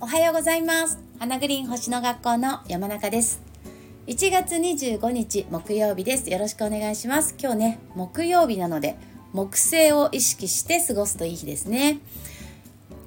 [0.00, 1.00] おはようございます。
[1.18, 3.42] 花グリーン星の学校の山中です。
[4.06, 6.30] 1月25日木曜日です。
[6.30, 7.34] よろしくお願いします。
[7.40, 8.96] 今日ね木曜日なので
[9.32, 11.98] 木星を意識して過ごすといい日ですね。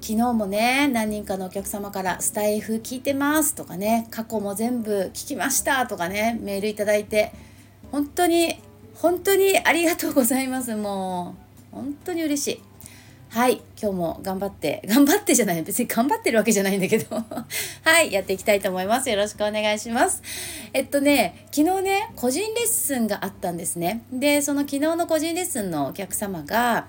[0.02, 7.32] 昨日もね何人かのお客様から「スタイフ聞いてます」とかね「過去も全部聞きました」とかねメールいただいて
[7.94, 8.62] 本当に
[9.02, 11.36] 本当にありがとうございますも
[11.72, 11.76] う。
[11.76, 12.62] 本当に嬉しい。
[13.30, 17.16] はい今日も頑張って 頑張ってじゃない別に頑張ってるわけじゃないんだけど。
[17.84, 19.10] はいやっていきたいと思います。
[19.10, 20.22] よろしくお願いします。
[20.74, 24.02] えっとね昨日ね個人レッスンがあったんですね。
[24.12, 26.88] でその昨日の個人レッスンのお客様が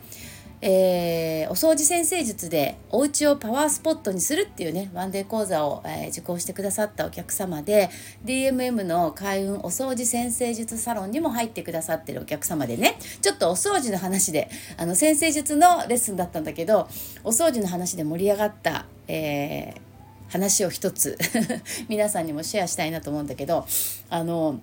[0.63, 7.89] えー、お掃除先生術でお家をパワースポットにするっていうねワンデー講座を、えー、受講してくださったお客様で
[8.27, 16.89] DMM の開運お掃除先生術サロンにも入ってくださってるお客様でねちょっとお掃除の話であの先生術のレッスンだったんだけど
[17.25, 19.81] お掃除の話で盛り上がった、えー、
[20.31, 21.17] 話を一つ
[21.89, 23.67] 皆さんにもシェアしたいなと思うんだけど
[24.11, 24.61] あの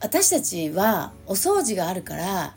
[0.00, 2.54] 私たちはお掃除があるから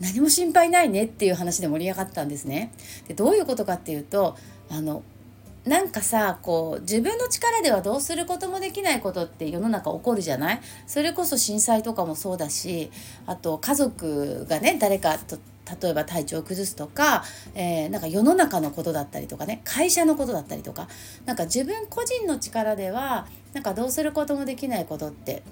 [0.00, 2.72] 何も心配ないねっていう話で盛り上がったんですね。
[3.08, 4.36] でどういうことかっていうと
[4.70, 5.02] あの
[5.64, 10.60] なんかさこう自分の力ではどうすることもできないことって世の中起こるじゃない？
[10.86, 12.90] それこそ震災とかもそうだし
[13.24, 15.38] あと家族がね誰かと
[15.82, 20.88] 例えば体調を崩すとか、えー、なんか世の中のことだったりとかね会社のことだったりとか
[21.24, 25.42] なんか自分個人の力ではなんかどうすることもできないことって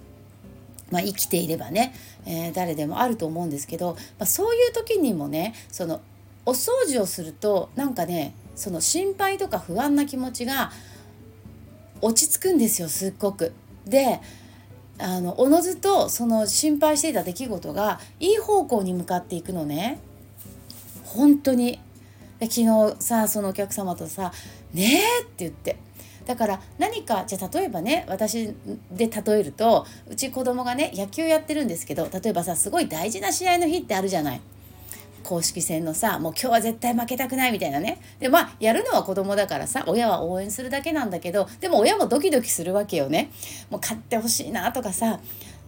[0.93, 1.95] まあ、生きていればね、
[2.27, 6.03] えー、誰でもあると思うんですけど、まあ、そういう時にもねその
[6.45, 10.71] お掃除をするとなんかねその心配とか不安な気持ちが
[12.03, 13.53] 落ち着くんですよすっごく。
[13.87, 14.21] で
[14.99, 19.99] あのおのずとその心配していた出来事がいい方向に向かっていくのね。
[21.05, 21.81] 本当に。
[22.39, 24.33] で昨日さそのお客様とさ
[24.75, 25.79] 「ねえ」って言って。
[26.27, 28.55] だから何かじゃあ例えばね私
[28.91, 34.41] で例えるとうち子供がね野球やってるんですけど例えばさすごい大事な試合の日ってあるじゃない。
[35.23, 38.01] 公式戦のさもう今日は絶対負けたくないみたいなね。
[38.19, 43.31] でまあやるのは子供だからさ親は応援するだけなんだけどでも親もドキドキするわけよね。
[43.71, 45.21] もう勝ってほしいなとかさ。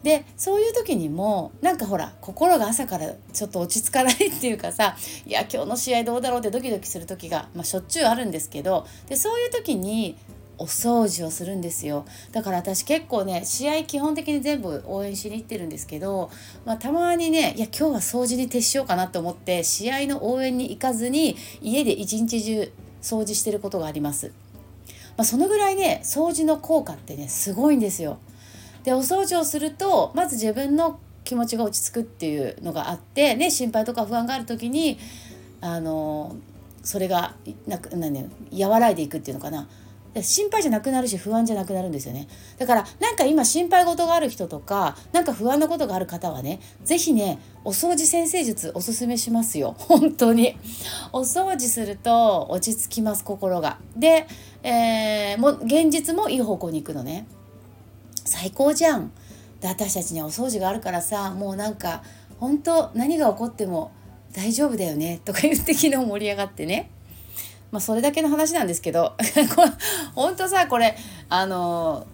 [0.02, 10.18] でそういう時にもなんかほら心が朝からちょっと落ち着かないっていうかさいや今日の試合どうだろうってドキドキする時が、まあ、しょっちゅうあるんですけどでそういう時に
[10.58, 12.04] お掃除をするんですよ。
[12.32, 16.30] だから私結構ね試合基本的に全部応援しに行ってるんですけど、
[16.64, 22.72] まあ、たまにねいや今日は掃除に徹しようかなと思って試合の応援に行かずに家で一日中
[23.02, 24.32] 掃除してることがあります、
[25.16, 28.18] まあ、そのぐらいね掃除の効果ってねすごいんですよ。
[28.84, 34.98] でお掃除をするとまず自分の気持ちが落ち着くっていうのがあってね心配とか不安がある時に
[35.60, 36.36] あの
[36.82, 37.34] それが
[37.66, 39.66] なくな、ね、和らいでいくっていうのかな。
[40.22, 42.28] 心配じゃなくなるし不安じゃなくなるんですよね。
[42.58, 49.74] だからなんか今心配事がある人とかなんか不安なことがある方はね是非ねお掃除先生術おすすめしますよ。
[49.78, 50.56] 本当に。
[51.12, 53.78] お掃除すると落ち着きます心が。
[53.96, 54.26] で、
[54.62, 57.26] えー、も現実もいい方向に行くのね。
[58.24, 59.12] 最高じゃん。
[59.62, 62.02] 私たちにはお掃除があるからさもうなんか
[62.38, 63.92] 本当何が起こっても
[64.34, 66.90] 大丈夫だよねとか言って昨日盛り上がってね。
[67.74, 69.14] まあ、それだけの話なんですけど
[70.14, 70.96] 本当さこれ
[71.28, 72.06] あの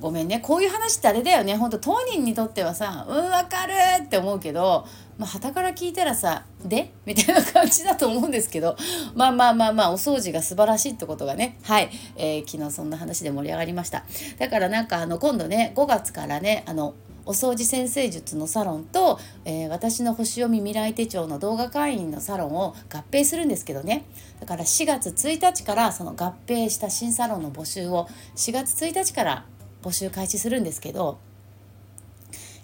[0.00, 0.38] ごめんね。
[0.38, 1.56] こういう話ってあれだよね。
[1.56, 3.72] 本当当人にとってはさうんわかる
[4.04, 4.86] って思うけど
[5.18, 8.76] まあから聞いたらさ「で?」みたいな感じだと思うんですけど
[9.16, 11.58] まあまあまあまあお掃除が素晴らしいってことがね。
[11.64, 14.04] はい、えー、昨日そんな話で盛り上がりました。
[14.38, 24.04] だからなんかあの今度ね5月からねあのお掃除先生術のサロンと、えー、私の星読み未来手帳の動画会員のサロンを合併するんですけどね。
[24.40, 29.44] だから4月1日からその合併した新サロンの募集を4月1日から
[29.82, 31.18] 募集開始するんですけど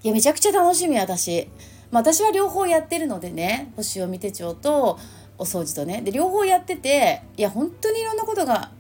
[0.02, 1.48] いやめちゃくちゃ楽しみ私、
[1.90, 4.99] まあ、私は両方やってるのでね星読み手帳と
[5.38, 6.02] お掃除とね。
[6.02, 8.72] で両方やってていや本当にいろんなことが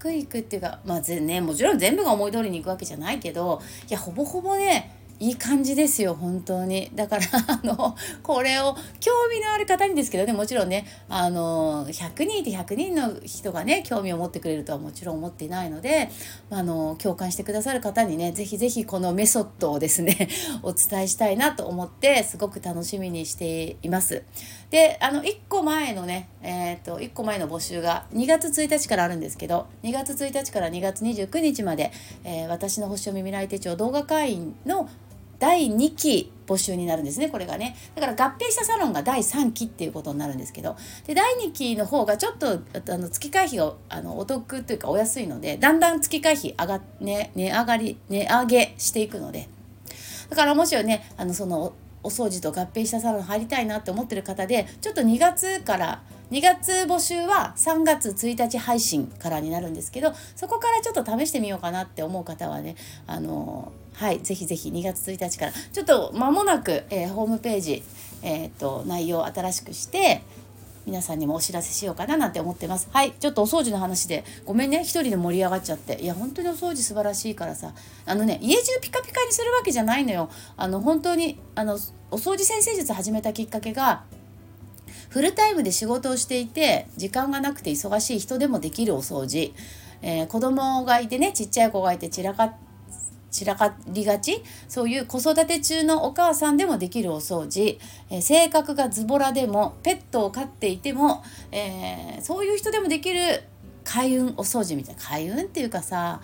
[0.00, 16.08] くいくっていうかまあねもちろん全部が思い通りにいくわけじゃないけどいやほぼほぼねいい感じですよ本当にだから あのこれを興味のある方にですけどねもちろんねあの100人いて100人の人がね興味を持ってくれるとはもちろん思っていないので
[16.48, 20.28] あの共感してくださる方にね是非是非このメソッドをですね
[20.64, 24.22] お伝えしたいなと思ってすごく楽しみにしています。
[24.70, 31.90] であの1個前のね、えーと、1個前の募集が2月1日からあるんですけど2月1日から2月29日まで、
[32.22, 34.88] えー、私の星読み未来手帳動画会員の
[35.40, 37.76] 第2期募集になるんですねこれがね。
[37.94, 40.76] だから合併したサロンが第3期っていうことになるんですけど。
[41.06, 42.60] で第2期の方がちょっと
[42.92, 49.48] あの月会費があのお得というかお安いのでだんだん月会費上が、ね、値上がり値上げしていくので。
[50.28, 51.72] だからもしはねあのその
[52.02, 62.76] お掃除と合併したサロン入りたいなって思ってる方でちょっと2月から2月募集は3月1日配信からになるんですけどそこからちょっと試してみようかなって思う方はね
[63.06, 65.52] あのはいぜひぜひ2月1日から。
[65.52, 67.82] ちょっと間もなく、えー、ホームページ、
[68.22, 70.22] えーと、内容を新しくして
[70.86, 72.88] 皆さんにもお知らせしようかななんて思ってます。
[72.92, 76.00] はいちょっとお掃除の話でごめんね一人で盛り上がっちゃって。
[76.00, 77.72] いや本当にお掃除素晴らしいからさ。
[78.06, 80.30] あのね家中ピカピカにするわけじゃないのよ。
[80.56, 81.74] あの本当にあの
[82.10, 84.04] お掃除先生術始めたきっかけが
[85.10, 89.52] フルタイムで仕事をしていて時間がなくて忙しい人でもできるお掃除、
[90.02, 92.69] えー、子供がいてねちっちゃい子がいて散らかって
[93.30, 94.42] 散らかりがち？
[94.68, 97.78] そういう子育て中のお母さんでもできるお掃除、
[98.10, 101.22] えー、性格がズボラでもペットを飼っていても、
[101.52, 103.44] えー、そういう人でもできる
[103.84, 105.00] 開運お掃除みたいな。
[105.02, 106.20] 開運っていうかさ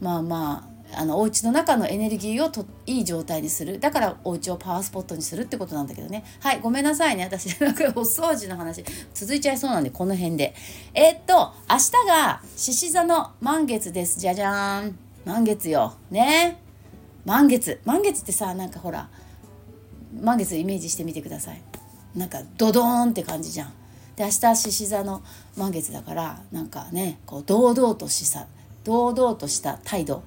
[0.00, 3.78] まあまああのお家の中のエネルギーをといい状態にする。
[3.78, 6.24] だからお家をパワースポットにするってことなんだけどね。
[6.40, 7.22] はいごめんなさいね。
[7.22, 8.84] 私なんかお掃除の話
[9.14, 10.52] 続いちゃいそうなんでこの辺で。
[10.94, 14.18] えー、っと明日が獅子座の満月です。
[14.18, 14.98] じゃじゃーん。
[15.24, 15.94] 満月よ。
[16.10, 16.60] ね。
[17.24, 17.80] 満月。
[17.84, 19.08] 満月ってさなんかほら
[20.20, 21.62] 満月イメージしてみてください。
[22.14, 23.72] なんかドドーンって感じじゃん。
[24.16, 25.22] で明日獅子座の
[25.56, 28.46] 満月だからなんかねこう堂々としさ
[28.84, 30.22] 堂々とした態度。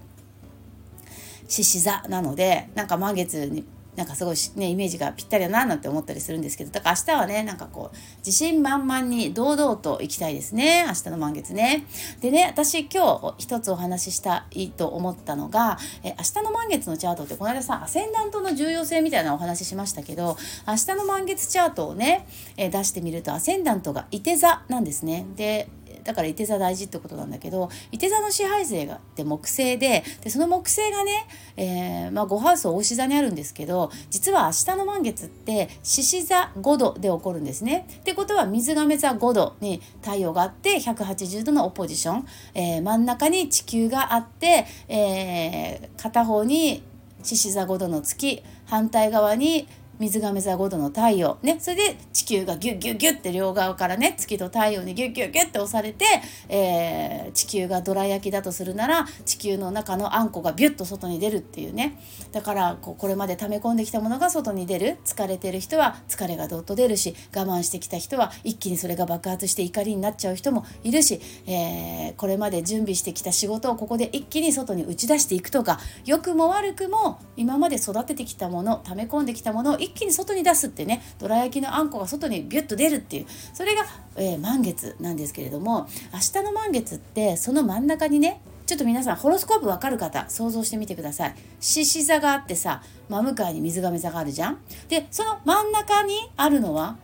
[1.47, 11.85] 獅子座なのでなんか満月になんかすごいねイメージがぴったりだななんて思ったりするんですけどだから明日はねなんかこう自信満々に堂々と行きたいですね明日の満月ね。
[12.21, 20.37] でね私今日一つお話ししたいと思ったのがえ明日の満月のチャートってこの間さアセンダントの重要性みたいなお話ししましたけど
[20.67, 25.25] 明日の満月チャートをねえ出してみるとアセンダントがいて座なんですね。
[25.35, 25.67] で
[26.03, 31.27] だから伊手座大事ってことなんだけど伊手座の支配性がって木星ででその木星がね、
[31.57, 37.87] えー、まあ、5ハウス大牛座にあるんですけど実は明日の満月って獅子座5度で起こるんですね。
[38.01, 46.83] ってことは水亀座5度に太陽があって180度のオポジション、えー、真ん中に地球があって、えー、片方に
[47.23, 49.67] 獅子座5度の月反対側に
[49.99, 51.37] 水亀座5度の太陽。
[51.43, 51.57] ね。
[51.59, 56.05] それで地球がギュッギュッギュッって両側からね月と太陽にギュッギュッギュッって押されて、
[56.49, 61.99] えー、地球がどら焼きだとするなら地球の中のあんこがビュッと外に出るっていうね。
[62.31, 64.97] だからこうこれまで溜め込んできたものが外に出る。
[65.05, 83.85] 疲れてる人は疲れがどっと出るし我慢してきた人は一気にそれが爆発して怒りになっちゃう人もいるし、えー、これまで準備してきた仕事をここで一気に外に打ち出していくとか良くも悪くも今まで育ててきたもの溜め込んできたものを一気に外に出すってねどら焼きのあんこが外にビュッと出るっていうそれが、
[84.15, 91.35] えー、満月なんですけれども明日の満月ってその真ん中にねちょっと皆さんホロスコープわかる方想像してみてください。
[91.59, 94.59] 獅子座があってさ真向かいに水亀座があるじゃん。
[94.87, 96.97] でその真ん中にあるのは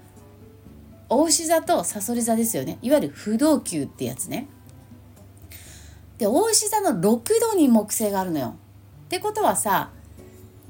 [1.09, 2.79] 大牛座とさそり座ですよね。
[2.81, 4.47] いわゆる不動級ってやつね。
[6.17, 8.55] で大牛座の6度に木星があるのよ。
[9.05, 9.89] ってことはさ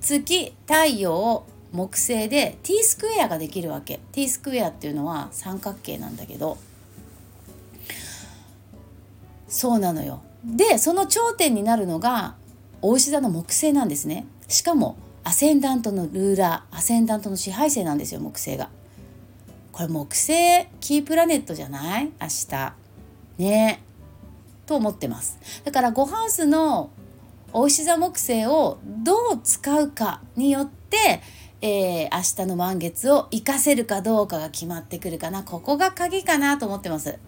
[0.01, 3.99] 月太陽木星で T スクエアができるわけ。
[4.11, 6.57] T スクエアっていうのは三角形なんだけど。
[9.47, 10.21] そうなのよ。
[10.43, 12.35] でその頂点になるのが
[12.81, 14.25] 大牛座の木星なんですね。
[14.47, 18.69] しかもアセンダントのルーラーアセンダントの支配星なんですよ木星が。
[19.71, 22.11] これ木星キープラネットじゃない？
[22.21, 22.73] 明日。
[23.37, 23.83] ね。
[24.65, 25.39] と思ってます。
[25.63, 26.91] だから5ハウスの
[27.51, 31.21] お牛座木星をどう使うかによって
[31.61, 35.43] えー、明日の満月を活かせるかどうかが決まってくるかな。
[35.43, 37.19] ここが鍵かなと思ってます。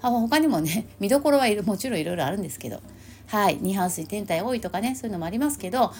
[0.00, 2.80] 他にもね 見どころはいるもちろんいろいろあるんですけど。
[3.26, 3.58] はい。
[3.58, 5.92] 2ハウスに天体多いとかねそういうのもありますけど。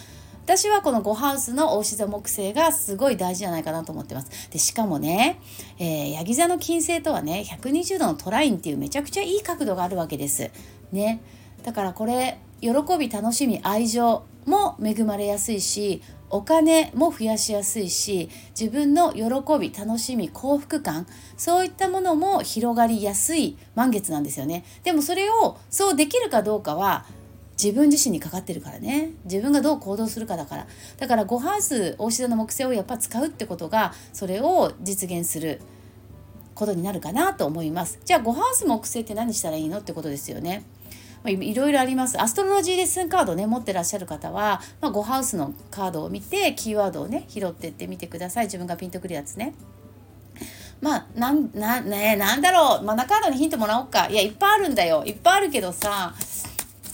[0.49, 4.49] 私はこの5ハウスの大志座木星がすごい大事じゃないかなと思ってます。
[4.51, 5.39] でしかもね、
[5.79, 10.51] えー、ヤギ座の金星とはね120度のトラインっていうめちゃくちゃいい角度があるわけです。
[10.91, 11.21] ね、
[11.65, 19.23] だからこれ喜び楽しみ愛情も恵まれやすいしお金も増やしやすいし自分の喜
[19.59, 21.07] び楽しみ幸福感
[21.37, 24.65] そういったものも広がりやすい満月なんですよね。
[24.85, 27.07] でもそれをそうできるかどうかは
[27.63, 29.11] 自分自身にかかってるからね。
[29.25, 30.67] 自分がどう行動するかだから。
[30.99, 35.61] だから5ハウス大志座の木星をやっぱ使うってことがそれを実現する
[36.55, 37.99] ことになるかなと思います。
[38.05, 40.65] じゃあ5ハウス木星って何したらいいのってことですよね。
[41.37, 49.55] まあ、いろいろありますアストロロジーレッスンカードね持ってらっしゃる方は、まあ、5ハウスのカードを見てキーワードをね拾ってってみてください自分がピンとくるやつね。
[50.81, 52.85] まあ、なん、な、ねなんだろう。
[52.85, 54.09] マナカードにヒントもらおうか。
[54.09, 55.03] いや、いっぱいあるんだよ。
[55.05, 56.15] いっぱいあるけどさ、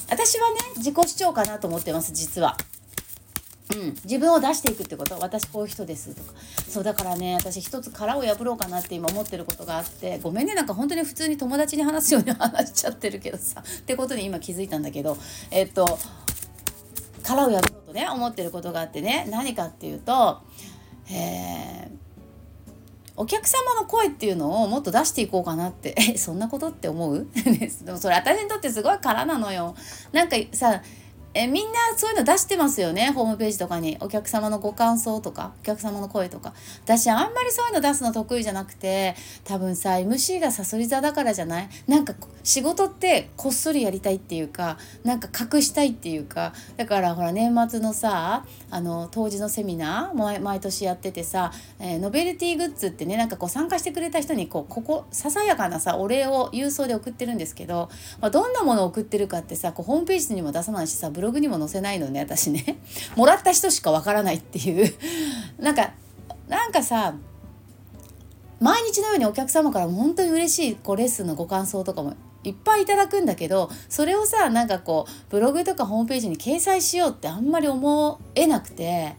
[0.08, 2.56] 私はね、自己主張かなと思ってます、実は。
[3.72, 5.16] うん、自分を出していくってこと？
[5.18, 6.32] 私こういう人ですとか。
[6.68, 13.62] そうだからね私一つ殻を破ろうかなって今思ってることがあってごめんねなんか本当に普通に友達に話すように話しちゃってるけどさ。
[13.62, 15.16] ってことに今気づいたんだけど
[15.50, 15.98] えっと
[17.22, 20.42] 殻を破ろうとね思ってることがあってね何かっていうと
[21.10, 21.90] え
[23.16, 25.94] お客様の声っていうのをもっと出していこうかなって。
[25.96, 27.26] えそんなことって思う？
[27.84, 29.74] でもそれ私にとってすごい空なのよ。
[30.12, 30.82] なんかさ
[31.34, 33.10] えみんなそういうの出してますよね？
[33.10, 33.96] ホームページとかに。
[34.00, 36.54] お客様のご感想とかお客様の声とか。
[36.84, 41.68] 私あんまりそういうの出すの得意じゃなくて多分さ MC がさそり座だからじゃない？
[41.88, 42.14] なんか
[42.44, 57.88] 仕事ってこっそりやりたいっていうかなんか隠したいっていうかだからほら年末のさあの当時のセミナー毎年やっててさ、えー、ノベルティグッズってねなんかこう参加してくれた人にこうここささやかなさお礼を郵送で送ってるんですけど、
[58.20, 62.78] まあ、どんなものを送ってるかってさこうホームページにも出さないしさブログにも載せないのね私ね。
[63.16, 64.94] もらった人しかわからないっていう。
[65.58, 65.92] なんか
[66.48, 67.14] なんかさ
[68.60, 79.16] 毎日のようにお客様から本当に嬉しいこうレッスンのご感想とかもいっぱいいただくんだけどそれをさなんかこうブログとかホームページに掲載しようってあんまり思えなくて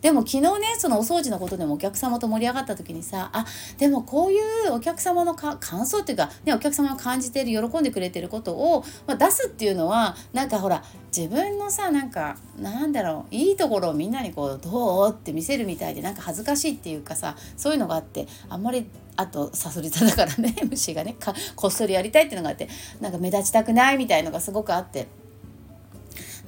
[0.00, 3.44] でも昨日ねそのお掃除のことでもお客様と盛り上がった時にさあ
[3.78, 4.38] でもこうい
[4.68, 10.82] うお客様の感想っていうか、ね、お客様が感じている喜んでくれてることを、まあ、出すっていうのはなんかほら
[11.16, 21.16] 自分のさなんかなんだろういいところをみんなにこうどうって見せるみたいでなんか恥ずかしいっていうかさそういうのがあってあんまりあとさそり座だからね 虫がね
[21.56, 22.68] こっそりやりたいっていうのがあって
[23.00, 25.08] なんか目立ちたくないみたいのがすごくあって。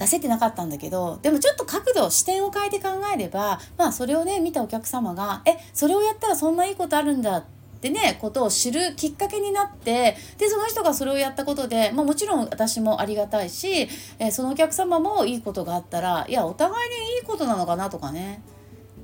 [0.00, 7.44] 出せてなかったんだけどでもちょっと角度視点を変えて考えればまあそれをね見たお客様が「えそれをやったらそんないいことあるんだ」っ
[7.82, 13.88] てねことを知るきっかけになってでその人がそれをやったことで、まあ、もちろん私もありがたいし、
[14.18, 18.42] え、そのお客様もいいことがあったらいやお互いにいいことなのかなとかね。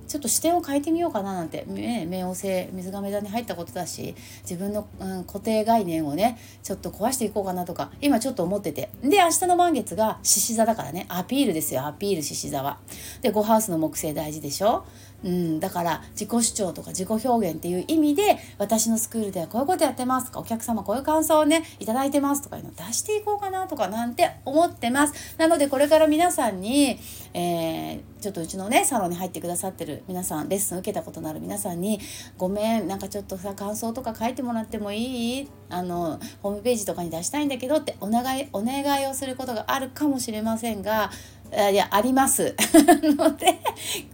[0.07, 8.91] ちょっと視点を変えてみようかななんて、ね、冥王星水亀座に入ったことだし自分の、うん、固定概念をねちょっと壊していこうかなとか今ちょっと思ってて。
[9.03, 11.07] で明日の満月が獅子座だからね。
[11.09, 12.79] アピールですよアピール獅子座は。
[13.23, 14.85] で5ハウスの木星大事でしょ？
[15.25, 20.41] うん、だから自己主張とか自己表現っていう意味で私のスクールではこういうことやってますとか？
[20.41, 25.37] お客様こういう感想をね頂いてますとかいうのを出していこうかなとかなんて思ってます。
[25.39, 26.99] なのでこれから皆さんに、
[27.35, 31.99] えー、ちょっとうちのねサロンに入ってくださってる皆さんレッスン受けたことのある皆さんに
[32.39, 35.49] 「ごめんなんかちょっとさ感想とか書いてもらってもいい？
[35.69, 41.11] あのホームページとかに出したいんだけど」ってお願いお願いをすることがあるかもしれませんが
[41.57, 42.55] いやあります。
[43.17, 43.59] ので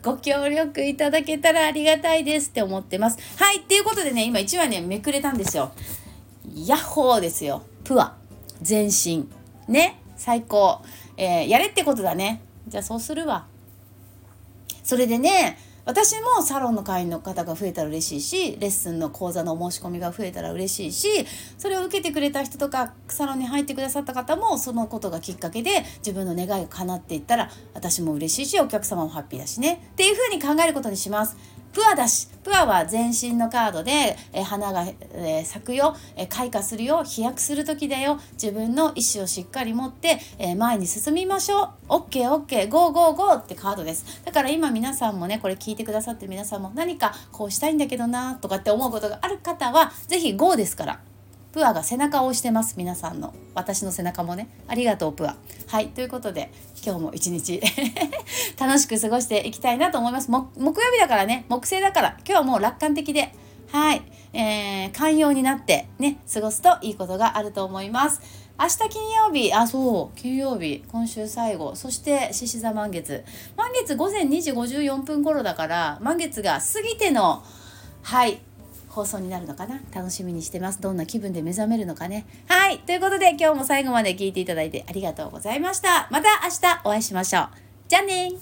[0.01, 3.19] ご協力いただけたらありがたいですって思ってます。
[3.37, 5.73] はいっていうことでね今1話ねめくれたんですよ。
[6.55, 7.63] ヤッホーですよ。
[7.83, 8.15] プア。
[8.61, 9.29] 全身。
[9.67, 10.81] ね最高、
[11.17, 12.43] えー、やれってことだね。
[12.69, 13.47] じゃあそうするわ。
[14.85, 21.27] それでね私もサロンの会員の方が増えたら嬉しいしレッスンの講座の申し込みが増えたら嬉しいし
[21.59, 31.37] それを受けてくれた人とかサロンに入ってくださった方もそのことがきっかけで自分の願いが叶っていったら私も嬉しいしお客様もハッピーだしねっていうふうに考えることにします。
[31.73, 41.93] プアだしプアは全身のカードで、え花が、え咲くよ、え開花するよ飛躍する時だよ自分の意思をしっかり持って、え前に進みましょう。
[41.95, 44.23] OKOK ゴーゴーゴーってカードです。
[44.25, 51.12] だから今皆さんもねこれ聞いてくださってる皆さんも何かこうしたいんだけどなとかって思うことがある方は是非 GO ですから。
[51.53, 53.35] プアが背中を押してます皆さんの。
[53.55, 54.49] 私の背中もね。
[54.69, 55.37] ありがとうプア。
[55.67, 56.51] はいということで
[56.83, 57.61] 今日も一日
[58.59, 60.31] 楽しく過ごしていきたいなと思います。
[60.31, 63.35] 木曜日だからね木星だから今日はもう楽観的で
[63.71, 68.23] はい、えー、寛容になってね過ごすといいことがあると思います。
[68.59, 71.77] 明日金曜日あそう金曜日今週最後。
[71.77, 73.27] そして獅子座満月。
[73.59, 77.43] 満月午前2時54分頃だから満月が過ぎての
[78.03, 78.41] はい
[78.93, 79.81] 放送になるのかな？
[79.91, 80.81] 楽しみにしてます。
[80.81, 82.27] どんな気分で目覚めるのかね？
[82.47, 82.79] はい。
[82.81, 86.09] ということで今日も最後まで聞いていただいてありがとうございました。
[86.11, 87.49] また明日お会いしましょう。
[87.89, 88.33] じゃあね